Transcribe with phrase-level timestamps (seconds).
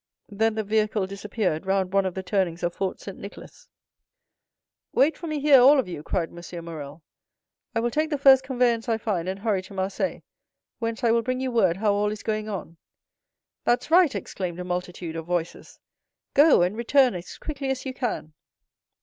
[0.29, 3.69] Then the vehicle disappeared round one of the turnings of Fort Saint Nicholas.
[4.93, 6.65] "Wait for me here, all of you!" cried M.
[6.65, 7.03] Morrel;
[7.75, 10.23] "I will take the first conveyance I find, and hurry to Marseilles,
[10.79, 12.77] whence I will bring you word how all is going on."
[13.63, 15.79] "That's right!" exclaimed a multitude of voices,
[16.33, 18.33] "go, and return as quickly as you can!"